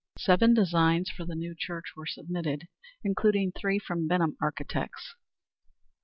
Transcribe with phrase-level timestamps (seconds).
[0.17, 2.67] Seven designs for the new church were submitted,
[3.03, 5.13] including three from Benham architects.